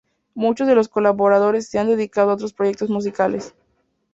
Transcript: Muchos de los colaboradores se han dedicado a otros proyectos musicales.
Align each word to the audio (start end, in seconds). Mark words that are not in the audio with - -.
Muchos 0.33 0.65
de 0.67 0.73
los 0.73 0.87
colaboradores 0.87 1.67
se 1.67 1.77
han 1.77 1.85
dedicado 1.85 2.31
a 2.31 2.33
otros 2.33 2.53
proyectos 2.53 2.89
musicales. 2.89 3.53